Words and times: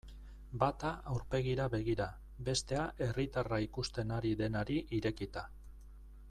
Bata 0.61 0.93
aurpegira 1.11 1.67
begira, 1.73 2.07
bestea 2.47 2.87
herritarra 3.09 3.61
ikusten 3.67 4.15
ari 4.17 4.33
denari 4.41 4.81
irekita. 5.03 5.47